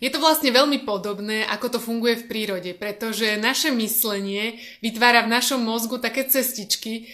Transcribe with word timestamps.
Je 0.00 0.12
to 0.12 0.20
vlastne 0.20 0.52
veľmi 0.52 0.84
podobné, 0.84 1.48
ako 1.48 1.76
to 1.76 1.78
funguje 1.80 2.20
v 2.20 2.28
prírode, 2.28 2.70
pretože 2.76 3.40
naše 3.40 3.72
myslenie 3.72 4.60
vytvára 4.84 5.24
v 5.24 5.32
našom 5.32 5.64
mozgu 5.64 5.96
také 5.96 6.28
cestičky, 6.28 7.08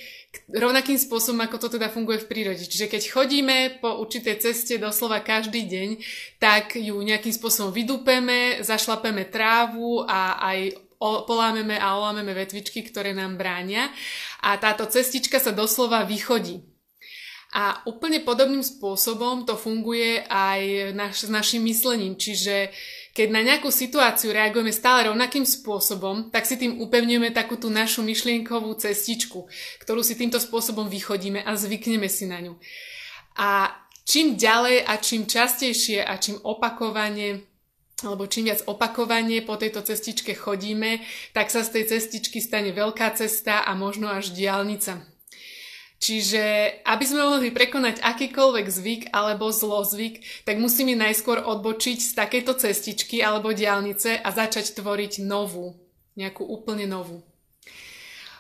rovnakým 0.49 0.97
spôsobom, 0.97 1.45
ako 1.45 1.57
to 1.61 1.69
teda 1.77 1.93
funguje 1.93 2.25
v 2.25 2.29
prírode. 2.29 2.65
Čiže 2.65 2.89
keď 2.89 3.03
chodíme 3.13 3.57
po 3.85 4.01
určitej 4.01 4.41
ceste 4.41 4.81
doslova 4.81 5.21
každý 5.21 5.69
deň, 5.69 5.89
tak 6.41 6.75
ju 6.81 6.97
nejakým 6.97 7.33
spôsobom 7.37 7.71
vydúpeme, 7.71 8.65
zašlapeme 8.65 9.29
trávu 9.29 10.03
a 10.09 10.41
aj 10.41 10.59
polámeme 11.29 11.77
a 11.77 11.99
olámeme 11.99 12.33
vetvičky, 12.33 12.87
ktoré 12.87 13.13
nám 13.13 13.37
bránia. 13.37 13.91
A 14.41 14.57
táto 14.57 14.89
cestička 14.89 15.43
sa 15.43 15.53
doslova 15.53 16.07
vychodí. 16.09 16.72
A 17.53 17.85
úplne 17.85 18.25
podobným 18.25 18.65
spôsobom 18.65 19.45
to 19.45 19.61
funguje 19.61 20.25
aj 20.25 20.93
naš, 20.97 21.29
s 21.29 21.31
našim 21.31 21.61
myslením. 21.69 22.17
Čiže 22.17 22.73
keď 23.13 23.29
na 23.29 23.45
nejakú 23.45 23.69
situáciu 23.69 24.33
reagujeme 24.33 24.73
stále 24.73 25.13
rovnakým 25.13 25.45
spôsobom, 25.45 26.33
tak 26.33 26.49
si 26.49 26.57
tým 26.57 26.81
upevňujeme 26.81 27.29
takú 27.29 27.61
tú 27.61 27.69
našu 27.69 28.01
myšlienkovú 28.09 28.73
cestičku, 28.81 29.53
ktorú 29.85 30.01
si 30.01 30.17
týmto 30.17 30.41
spôsobom 30.41 30.89
vychodíme 30.89 31.45
a 31.45 31.53
zvykneme 31.53 32.09
si 32.09 32.25
na 32.25 32.41
ňu. 32.41 32.57
A 33.37 33.69
čím 34.09 34.41
ďalej 34.41 34.89
a 34.89 34.97
čím 34.97 35.29
častejšie 35.29 36.01
a 36.01 36.17
čím 36.17 36.41
opakovane 36.41 37.45
alebo 38.03 38.27
čím 38.27 38.51
viac 38.51 38.67
opakovanie 38.67 39.47
po 39.47 39.55
tejto 39.55 39.79
cestičke 39.87 40.35
chodíme, 40.35 40.99
tak 41.31 41.55
sa 41.55 41.63
z 41.63 41.79
tej 41.79 41.85
cestičky 41.95 42.43
stane 42.43 42.75
veľká 42.75 43.15
cesta 43.15 43.63
a 43.63 43.79
možno 43.79 44.11
až 44.11 44.35
diálnica. 44.35 45.12
Čiže 46.03 46.43
aby 46.83 47.05
sme 47.07 47.23
mohli 47.23 47.55
prekonať 47.55 48.03
akýkoľvek 48.03 48.67
zvyk 48.67 49.03
alebo 49.15 49.55
zlozvyk, 49.55 50.43
tak 50.43 50.59
musíme 50.59 50.99
najskôr 50.99 51.39
odbočiť 51.47 51.99
z 52.03 52.11
takejto 52.19 52.59
cestičky 52.59 53.23
alebo 53.23 53.55
diálnice 53.55 54.19
a 54.19 54.29
začať 54.35 54.75
tvoriť 54.83 55.23
novú, 55.23 55.79
nejakú 56.19 56.43
úplne 56.43 56.91
novú. 56.91 57.23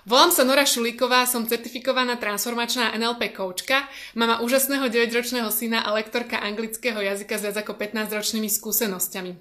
Volám 0.02 0.34
sa 0.34 0.42
Nora 0.42 0.66
Šulíková, 0.66 1.30
som 1.30 1.46
certifikovaná 1.46 2.18
transformačná 2.18 2.98
NLP 2.98 3.30
koučka, 3.30 3.86
mama 4.18 4.42
úžasného 4.42 4.90
9-ročného 4.90 5.46
syna 5.54 5.86
a 5.86 5.94
lektorka 5.94 6.42
anglického 6.42 6.98
jazyka 6.98 7.38
s 7.38 7.42
viac 7.46 7.56
ako 7.62 7.78
15-ročnými 7.78 8.50
skúsenosťami. 8.50 9.32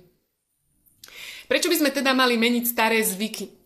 Prečo 1.50 1.68
by 1.74 1.76
sme 1.82 1.90
teda 1.90 2.14
mali 2.14 2.38
meniť 2.38 2.70
staré 2.70 3.02
zvyky? 3.02 3.61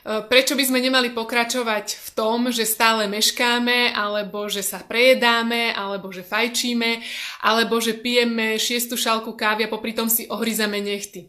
E, 0.00 0.24
prečo 0.24 0.56
by 0.56 0.64
sme 0.64 0.80
nemali 0.80 1.12
pokračovať 1.12 1.86
v 1.92 2.08
tom, 2.16 2.48
že 2.48 2.64
stále 2.64 3.04
meškáme, 3.04 3.92
alebo 3.92 4.48
že 4.48 4.64
sa 4.64 4.80
prejedáme, 4.80 5.76
alebo 5.76 6.08
že 6.08 6.24
fajčíme, 6.24 7.04
alebo 7.44 7.76
že 7.84 8.00
pijeme 8.00 8.56
šiestu 8.56 8.96
šálku 8.96 9.36
kávy 9.36 9.68
a 9.68 9.72
popri 9.72 9.92
tom 9.92 10.08
si 10.08 10.24
ohryzame 10.24 10.80
nechty. 10.80 11.28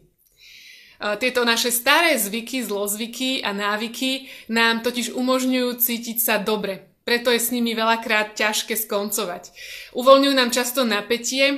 tieto 1.20 1.44
naše 1.44 1.68
staré 1.68 2.16
zvyky, 2.16 2.64
zlozvyky 2.64 3.44
a 3.44 3.52
návyky 3.52 4.32
nám 4.48 4.80
totiž 4.80 5.12
umožňujú 5.12 5.68
cítiť 5.76 6.18
sa 6.22 6.40
dobre. 6.40 6.88
Preto 7.04 7.34
je 7.34 7.42
s 7.42 7.52
nimi 7.52 7.74
veľakrát 7.74 8.38
ťažké 8.38 8.78
skoncovať. 8.78 9.50
Uvoľňujú 9.92 10.32
nám 10.32 10.48
často 10.48 10.88
napätie 10.88 11.44
e, 11.52 11.56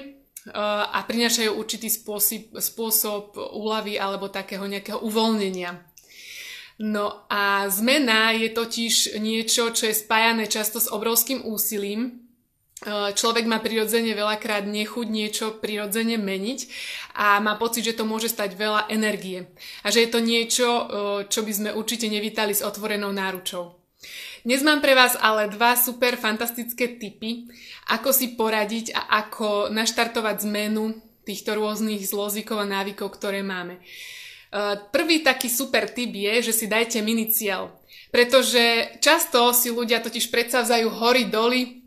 a 0.90 0.98
prinášajú 0.98 1.54
určitý 1.54 1.86
spôsob, 1.86 2.58
spôsob 2.58 3.38
úlavy 3.38 4.02
alebo 4.02 4.26
takého 4.26 4.66
nejakého 4.66 4.98
uvoľnenia. 4.98 5.93
No 6.78 7.22
a 7.30 7.70
zmena 7.70 8.34
je 8.34 8.50
totiž 8.50 9.22
niečo, 9.22 9.70
čo 9.70 9.86
je 9.86 9.94
spájané 9.94 10.50
často 10.50 10.82
s 10.82 10.90
obrovským 10.90 11.46
úsilím. 11.46 12.26
E, 12.82 13.14
človek 13.14 13.46
má 13.46 13.62
prirodzene 13.62 14.10
veľakrát 14.10 14.66
nechuť 14.66 15.06
niečo 15.06 15.46
prirodzene 15.62 16.18
meniť 16.18 16.60
a 17.14 17.38
má 17.38 17.54
pocit, 17.54 17.86
že 17.86 17.94
to 17.94 18.02
môže 18.02 18.26
stať 18.26 18.58
veľa 18.58 18.90
energie. 18.90 19.46
A 19.86 19.94
že 19.94 20.02
je 20.02 20.10
to 20.10 20.18
niečo, 20.18 20.66
e, 20.66 20.84
čo 21.30 21.46
by 21.46 21.52
sme 21.54 21.70
určite 21.78 22.10
nevítali 22.10 22.50
s 22.50 22.66
otvorenou 22.66 23.14
náručou. 23.14 23.78
Dnes 24.44 24.60
mám 24.60 24.82
pre 24.82 24.98
vás 24.98 25.14
ale 25.16 25.48
dva 25.48 25.78
super 25.78 26.18
fantastické 26.18 27.00
tipy, 27.00 27.48
ako 27.88 28.10
si 28.10 28.34
poradiť 28.34 28.92
a 28.92 29.24
ako 29.24 29.70
naštartovať 29.70 30.42
zmenu 30.44 30.98
týchto 31.24 31.56
rôznych 31.56 32.04
zlozvykov 32.04 32.60
a 32.60 32.68
návykov, 32.68 33.14
ktoré 33.14 33.40
máme. 33.40 33.80
Eh, 34.54 34.78
prvý 34.94 35.18
taký 35.18 35.50
super 35.50 35.90
tip 35.90 36.14
je, 36.14 36.46
že 36.46 36.52
si 36.54 36.66
dajte 36.70 37.02
mini 37.02 37.26
cieľ. 37.26 37.74
Pretože 38.14 38.94
často 39.02 39.50
si 39.50 39.74
ľudia 39.74 39.98
totiž 39.98 40.30
predsavzajú 40.30 40.94
hory 40.94 41.26
doly, 41.26 41.82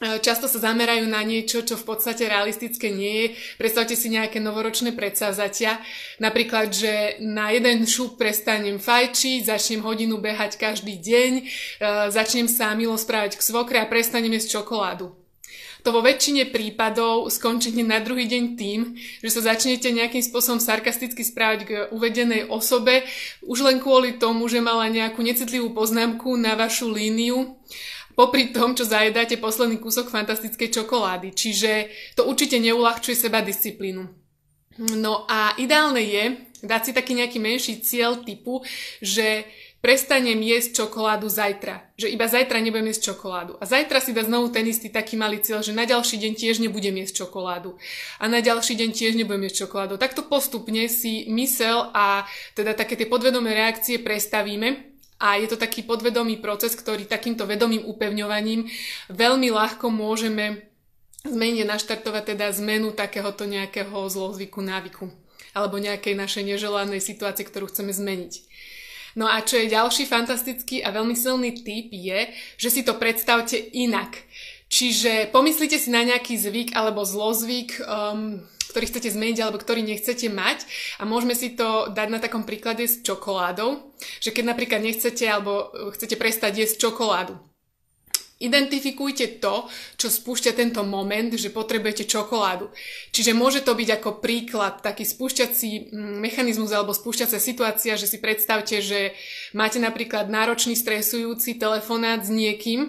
eh, 0.00 0.16
často 0.16 0.48
sa 0.48 0.72
zamerajú 0.72 1.04
na 1.04 1.20
niečo, 1.20 1.60
čo 1.60 1.76
v 1.76 1.84
podstate 1.84 2.24
realistické 2.24 2.88
nie 2.88 3.12
je. 3.12 3.26
Predstavte 3.60 3.92
si 3.92 4.08
nejaké 4.08 4.40
novoročné 4.40 4.96
predsavzatia. 4.96 5.84
Napríklad, 6.16 6.72
že 6.72 7.20
na 7.20 7.52
jeden 7.52 7.84
šup 7.84 8.16
prestanem 8.16 8.80
fajčiť, 8.80 9.44
začnem 9.44 9.84
hodinu 9.84 10.16
behať 10.16 10.56
každý 10.56 10.96
deň, 10.96 11.32
eh, 11.44 12.08
začnem 12.08 12.48
sa 12.48 12.72
milo 12.72 12.96
správať 12.96 13.36
k 13.36 13.44
svokre 13.44 13.84
a 13.84 13.90
prestanem 13.90 14.32
jesť 14.32 14.64
čokoládu 14.64 15.27
to 15.82 15.94
vo 15.94 16.02
väčšine 16.02 16.50
prípadov 16.50 17.30
skončí 17.30 17.70
na 17.86 18.02
druhý 18.02 18.26
deň 18.26 18.44
tým, 18.58 18.98
že 19.22 19.30
sa 19.30 19.54
začnete 19.54 19.88
nejakým 19.94 20.22
spôsobom 20.22 20.58
sarkasticky 20.58 21.22
správať 21.22 21.60
k 21.64 21.70
uvedenej 21.94 22.50
osobe, 22.50 23.06
už 23.46 23.58
len 23.62 23.78
kvôli 23.78 24.18
tomu, 24.18 24.50
že 24.50 24.64
mala 24.64 24.90
nejakú 24.90 25.22
necitlivú 25.22 25.70
poznámku 25.72 26.34
na 26.34 26.58
vašu 26.58 26.90
líniu, 26.90 27.56
popri 28.18 28.50
tom, 28.50 28.74
čo 28.74 28.82
zajedáte 28.82 29.38
posledný 29.38 29.78
kúsok 29.78 30.10
fantastickej 30.10 30.74
čokolády. 30.74 31.30
Čiže 31.30 31.86
to 32.18 32.26
určite 32.26 32.58
neulahčuje 32.58 33.14
seba 33.14 33.38
disciplínu. 33.38 34.10
No 34.78 35.26
a 35.30 35.54
ideálne 35.58 36.02
je 36.02 36.24
dať 36.62 36.80
si 36.82 36.92
taký 36.94 37.14
nejaký 37.14 37.38
menší 37.38 37.78
cieľ 37.82 38.22
typu, 38.26 38.62
že 38.98 39.46
prestanem 39.78 40.38
jesť 40.42 40.82
čokoládu 40.84 41.30
zajtra. 41.30 41.94
Že 41.94 42.10
iba 42.14 42.26
zajtra 42.26 42.58
nebudem 42.58 42.90
jesť 42.90 43.14
čokoládu. 43.14 43.54
A 43.62 43.64
zajtra 43.66 44.02
si 44.02 44.10
dá 44.10 44.26
znovu 44.26 44.50
ten 44.50 44.66
istý 44.66 44.90
taký 44.90 45.14
malý 45.14 45.38
cieľ, 45.38 45.62
že 45.62 45.74
na 45.74 45.86
ďalší 45.86 46.18
deň 46.18 46.32
tiež 46.34 46.58
nebudem 46.58 46.98
jesť 47.02 47.24
čokoládu. 47.26 47.78
A 48.18 48.24
na 48.26 48.42
ďalší 48.42 48.74
deň 48.74 48.90
tiež 48.90 49.12
nebudem 49.14 49.46
jesť 49.46 49.66
čokoládu. 49.66 49.94
Takto 49.98 50.26
postupne 50.26 50.90
si 50.90 51.30
mysel 51.30 51.94
a 51.94 52.26
teda 52.58 52.74
také 52.74 52.98
tie 52.98 53.06
podvedomé 53.06 53.54
reakcie 53.54 54.02
prestavíme 54.02 54.98
a 55.18 55.34
je 55.38 55.46
to 55.50 55.58
taký 55.58 55.82
podvedomý 55.82 56.38
proces, 56.38 56.78
ktorý 56.78 57.06
takýmto 57.06 57.46
vedomým 57.46 57.82
upevňovaním 57.86 58.70
veľmi 59.10 59.50
ľahko 59.50 59.90
môžeme 59.90 60.62
zmeniť 61.26 61.66
naštartovať 61.66 62.34
teda 62.34 62.54
zmenu 62.62 62.94
takéhoto 62.94 63.42
nejakého 63.42 64.06
zlozvyku, 64.06 64.62
návyku 64.62 65.10
alebo 65.58 65.82
nejakej 65.82 66.14
našej 66.14 66.44
neželanej 66.46 67.02
situácie, 67.02 67.42
ktorú 67.42 67.66
chceme 67.66 67.90
zmeniť. 67.90 68.32
No 69.16 69.30
a 69.30 69.40
čo 69.40 69.56
je 69.56 69.72
ďalší 69.72 70.04
fantastický 70.04 70.84
a 70.84 70.92
veľmi 70.92 71.16
silný 71.16 71.56
tip 71.62 71.88
je, 71.94 72.28
že 72.60 72.68
si 72.68 72.80
to 72.84 72.98
predstavte 72.98 73.56
inak. 73.56 74.16
Čiže 74.68 75.32
pomyslite 75.32 75.80
si 75.80 75.88
na 75.88 76.04
nejaký 76.04 76.36
zvyk 76.36 76.76
alebo 76.76 77.00
zlozvyk, 77.00 77.80
um, 77.88 78.44
ktorý 78.68 78.84
chcete 78.84 79.08
zmeniť 79.08 79.38
alebo 79.40 79.56
ktorý 79.56 79.80
nechcete 79.80 80.28
mať 80.28 80.68
a 81.00 81.08
môžeme 81.08 81.32
si 81.32 81.56
to 81.56 81.88
dať 81.88 82.08
na 82.12 82.20
takom 82.20 82.44
príklade 82.44 82.84
s 82.84 83.00
čokoládou, 83.00 83.96
že 84.20 84.28
keď 84.28 84.52
napríklad 84.52 84.84
nechcete 84.84 85.24
alebo 85.24 85.72
chcete 85.96 86.20
prestať 86.20 86.68
jesť 86.68 86.84
čokoládu, 86.84 87.40
Identifikujte 88.38 89.42
to, 89.42 89.66
čo 89.98 90.06
spúšťa 90.06 90.54
tento 90.54 90.86
moment, 90.86 91.34
že 91.34 91.50
potrebujete 91.50 92.06
čokoládu. 92.06 92.70
Čiže 93.10 93.34
môže 93.34 93.66
to 93.66 93.74
byť 93.74 93.98
ako 93.98 94.22
príklad 94.22 94.78
taký 94.78 95.02
spúšťací 95.02 95.90
mm, 95.90 96.22
mechanizmus 96.22 96.70
alebo 96.70 96.94
spúšťacia 96.94 97.42
situácia, 97.42 97.98
že 97.98 98.06
si 98.06 98.22
predstavte, 98.22 98.78
že 98.78 99.18
máte 99.58 99.82
napríklad 99.82 100.30
náročný 100.30 100.78
stresujúci 100.78 101.58
telefonát 101.58 102.22
s 102.22 102.30
niekým, 102.30 102.86
e, 102.86 102.88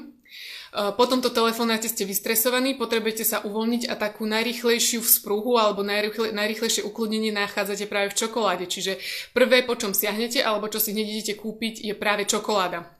po 0.93 1.09
tomto 1.09 1.33
telefonáte 1.33 1.89
ste 1.89 2.05
vystresovaní, 2.05 2.77
potrebujete 2.77 3.25
sa 3.25 3.41
uvoľniť 3.41 3.89
a 3.89 3.97
takú 3.97 4.29
najrychlejšiu 4.29 5.01
vzpruhu 5.01 5.57
alebo 5.57 5.81
najrychle, 5.81 6.29
najrychlejšie 6.29 6.85
ukludnenie 6.85 7.33
nachádzate 7.33 7.89
práve 7.89 8.13
v 8.13 8.21
čokoláde. 8.21 8.69
Čiže 8.69 9.01
prvé, 9.33 9.65
po 9.65 9.73
čom 9.73 9.97
siahnete 9.97 10.45
alebo 10.45 10.69
čo 10.69 10.77
si 10.77 10.93
hneď 10.93 11.07
idete 11.09 11.33
kúpiť, 11.41 11.81
je 11.81 11.97
práve 11.97 12.29
čokoláda. 12.29 12.98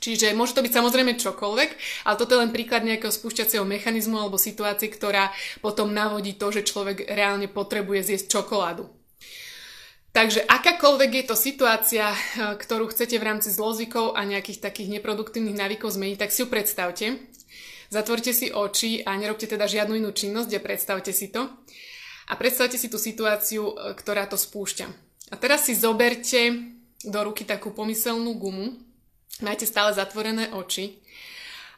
Čiže 0.00 0.32
môže 0.32 0.56
to 0.56 0.64
byť 0.64 0.72
samozrejme 0.72 1.20
čokoľvek, 1.20 1.70
ale 2.08 2.16
toto 2.16 2.32
je 2.32 2.40
len 2.40 2.50
príklad 2.50 2.88
nejakého 2.88 3.12
spúšťacieho 3.12 3.68
mechanizmu 3.68 4.16
alebo 4.16 4.40
situácie, 4.40 4.88
ktorá 4.88 5.28
potom 5.60 5.92
navodí 5.92 6.40
to, 6.40 6.48
že 6.48 6.64
človek 6.64 7.04
reálne 7.04 7.52
potrebuje 7.52 8.08
zjesť 8.08 8.40
čokoládu. 8.40 8.88
Takže 10.10 10.42
akákoľvek 10.42 11.10
je 11.22 11.24
to 11.28 11.36
situácia, 11.38 12.10
eh, 12.10 12.58
ktorú 12.58 12.90
chcete 12.90 13.14
v 13.20 13.26
rámci 13.28 13.54
zlozvykov 13.54 14.18
a 14.18 14.26
nejakých 14.26 14.58
takých 14.58 14.98
neproduktívnych 14.98 15.54
návykov 15.54 15.94
zmeniť, 15.94 16.18
tak 16.18 16.34
si 16.34 16.42
ju 16.42 16.48
predstavte. 16.50 17.06
Zatvorte 17.90 18.30
si 18.34 18.50
oči 18.50 19.02
a 19.02 19.14
nerobte 19.18 19.46
teda 19.46 19.66
žiadnu 19.66 19.98
inú 19.98 20.10
činnosť 20.10 20.50
a 20.56 20.60
predstavte 20.62 21.12
si 21.14 21.30
to. 21.30 21.46
A 22.30 22.38
predstavte 22.38 22.78
si 22.78 22.90
tú 22.90 22.98
situáciu, 22.98 23.70
eh, 23.70 23.94
ktorá 23.94 24.26
to 24.26 24.34
spúšťa. 24.34 24.86
A 25.30 25.34
teraz 25.38 25.70
si 25.70 25.78
zoberte 25.78 26.58
do 27.06 27.20
ruky 27.22 27.46
takú 27.46 27.70
pomyselnú 27.70 28.34
gumu, 28.34 28.89
Majte 29.38 29.70
stále 29.70 29.94
zatvorené 29.94 30.50
oči. 30.50 30.98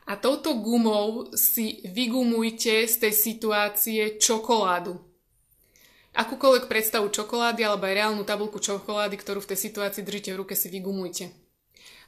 A 0.08 0.16
touto 0.16 0.58
gumou 0.58 1.30
si 1.36 1.84
vygumujte 1.86 2.88
z 2.88 2.94
tej 3.06 3.12
situácie 3.14 4.18
čokoládu. 4.18 4.98
Akúkoľvek 6.12 6.68
predstavu 6.68 7.08
čokolády 7.08 7.64
alebo 7.64 7.86
aj 7.88 7.96
reálnu 7.96 8.24
tabulku 8.26 8.58
čokolády, 8.58 9.14
ktorú 9.16 9.40
v 9.44 9.54
tej 9.54 9.58
situácii 9.68 10.02
držíte 10.04 10.34
v 10.34 10.40
ruke, 10.44 10.54
si 10.58 10.68
vygumujte. 10.68 11.30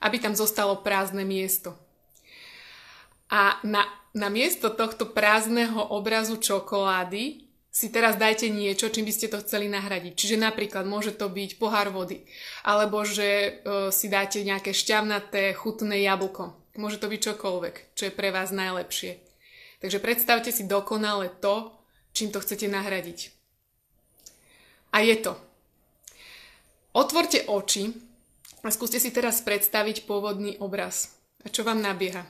Aby 0.03 0.21
tam 0.21 0.35
zostalo 0.37 0.83
prázdne 0.83 1.25
miesto. 1.25 1.79
A 3.33 3.57
na, 3.65 3.87
na 4.13 4.29
miesto 4.29 4.69
tohto 4.75 5.09
prázdneho 5.15 5.81
obrazu 5.95 6.37
čokolády 6.37 7.44
si 7.75 7.91
teraz 7.91 8.15
dajte 8.15 8.47
niečo, 8.55 8.87
čím 8.87 9.03
by 9.03 9.13
ste 9.13 9.27
to 9.27 9.43
chceli 9.43 9.67
nahradiť. 9.67 10.15
Čiže 10.15 10.39
napríklad 10.39 10.87
môže 10.87 11.11
to 11.11 11.27
byť 11.27 11.59
pohár 11.59 11.91
vody, 11.91 12.23
alebo 12.63 13.03
že 13.03 13.27
e, 13.27 13.51
si 13.91 14.07
dáte 14.07 14.47
nejaké 14.47 14.71
šťavnaté, 14.71 15.51
chutné 15.59 16.07
jablko. 16.07 16.55
Môže 16.79 17.03
to 17.03 17.11
byť 17.11 17.21
čokoľvek, 17.35 17.99
čo 17.99 18.03
je 18.07 18.15
pre 18.15 18.31
vás 18.31 18.55
najlepšie. 18.55 19.19
Takže 19.83 19.99
predstavte 19.99 20.55
si 20.55 20.71
dokonale 20.71 21.27
to, 21.43 21.75
čím 22.15 22.31
to 22.31 22.39
chcete 22.39 22.71
nahradiť. 22.71 23.35
A 24.95 25.03
je 25.03 25.19
to. 25.19 25.35
Otvorte 26.95 27.43
oči 27.51 27.91
a 28.63 28.71
skúste 28.71 29.03
si 29.03 29.11
teraz 29.11 29.43
predstaviť 29.43 30.07
pôvodný 30.07 30.63
obraz. 30.63 31.19
A 31.43 31.51
čo 31.51 31.67
vám 31.67 31.83
nabieha? 31.83 32.23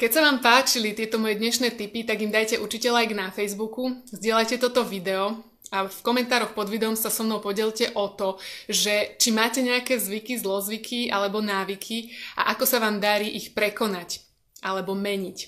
Keď 0.00 0.10
sa 0.10 0.24
vám 0.24 0.42
páčili 0.42 0.96
tieto 0.96 1.20
moje 1.20 1.38
dnešné 1.38 1.78
tipy, 1.78 2.02
tak 2.02 2.18
im 2.24 2.32
dajte 2.34 2.58
určite 2.58 2.90
like 2.90 3.14
na 3.14 3.30
Facebooku, 3.30 4.02
zdieľajte 4.10 4.58
toto 4.58 4.82
video 4.82 5.44
a 5.70 5.88
v 5.88 5.98
komentároch 6.04 6.52
pod 6.58 6.68
videom 6.68 6.98
sa 6.98 7.08
so 7.08 7.22
mnou 7.24 7.40
podelte 7.40 7.92
o 7.94 8.10
to, 8.10 8.36
že 8.68 9.16
či 9.16 9.30
máte 9.30 9.62
nejaké 9.62 9.96
zvyky, 9.96 10.36
zlozvyky 10.36 11.08
alebo 11.08 11.40
návyky 11.40 12.12
a 12.36 12.50
ako 12.52 12.64
sa 12.66 12.82
vám 12.82 12.98
darí 12.98 13.30
ich 13.30 13.54
prekonať 13.54 14.20
alebo 14.60 14.92
meniť. 14.92 15.38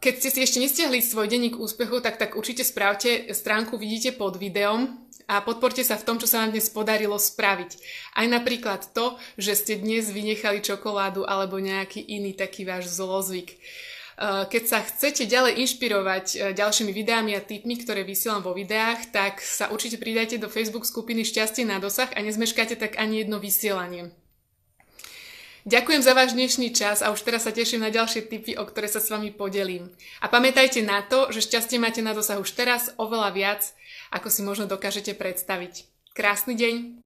Keď 0.00 0.14
ste 0.16 0.28
si 0.32 0.40
ešte 0.40 0.62
nestiahli 0.62 1.04
svoj 1.04 1.28
denník 1.28 1.60
úspechu, 1.60 2.00
tak, 2.00 2.16
tak 2.16 2.40
určite 2.40 2.64
správte 2.64 3.28
stránku 3.32 3.76
vidíte 3.76 4.16
pod 4.16 4.40
videom 4.40 5.05
a 5.26 5.42
podporte 5.42 5.82
sa 5.82 5.98
v 5.98 6.06
tom, 6.06 6.16
čo 6.22 6.30
sa 6.30 6.42
vám 6.42 6.54
dnes 6.54 6.70
podarilo 6.70 7.18
spraviť. 7.18 7.70
Aj 8.14 8.26
napríklad 8.30 8.94
to, 8.94 9.18
že 9.34 9.58
ste 9.58 9.82
dnes 9.82 10.10
vynechali 10.14 10.62
čokoládu 10.62 11.26
alebo 11.26 11.58
nejaký 11.58 11.98
iný 11.98 12.30
taký 12.32 12.62
váš 12.62 12.94
zlozvyk. 12.94 13.58
Uh, 14.16 14.48
keď 14.48 14.62
sa 14.64 14.78
chcete 14.80 15.28
ďalej 15.28 15.60
inšpirovať 15.60 16.26
uh, 16.32 16.40
ďalšími 16.56 16.88
videami 16.88 17.36
a 17.36 17.44
tipmi, 17.44 17.76
ktoré 17.76 18.00
vysielam 18.00 18.40
vo 18.40 18.56
videách, 18.56 19.12
tak 19.12 19.44
sa 19.44 19.68
určite 19.68 20.00
pridajte 20.00 20.40
do 20.40 20.48
Facebook 20.48 20.88
skupiny 20.88 21.20
Šťastie 21.20 21.68
na 21.68 21.76
dosah 21.76 22.08
a 22.16 22.24
nezmeškáte 22.24 22.80
tak 22.80 22.96
ani 22.96 23.20
jedno 23.20 23.36
vysielanie. 23.36 24.16
Ďakujem 25.66 25.98
za 25.98 26.14
váš 26.14 26.30
dnešný 26.38 26.70
čas 26.78 27.02
a 27.02 27.10
už 27.10 27.26
teraz 27.26 27.42
sa 27.42 27.50
teším 27.50 27.82
na 27.82 27.90
ďalšie 27.90 28.30
tipy, 28.30 28.54
o 28.54 28.62
ktoré 28.62 28.86
sa 28.86 29.02
s 29.02 29.10
vami 29.10 29.34
podelím. 29.34 29.90
A 30.22 30.30
pamätajte 30.30 30.78
na 30.86 31.02
to, 31.02 31.26
že 31.34 31.42
šťastie 31.42 31.82
máte 31.82 31.98
na 32.06 32.14
dosah 32.14 32.38
už 32.38 32.54
teraz 32.54 32.94
oveľa 33.02 33.34
viac, 33.34 33.66
ako 34.10 34.28
si 34.32 34.40
možno 34.46 34.70
dokážete 34.70 35.12
predstaviť. 35.16 35.88
Krásny 36.16 36.56
deň! 36.56 37.04